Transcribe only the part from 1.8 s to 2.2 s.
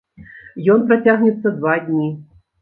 дні.